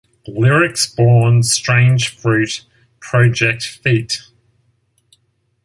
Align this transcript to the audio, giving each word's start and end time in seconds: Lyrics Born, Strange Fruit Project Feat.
Lyrics 0.27 0.87
Born, 0.89 1.43
Strange 1.43 2.07
Fruit 2.17 2.65
Project 2.99 3.61
Feat. 3.61 4.19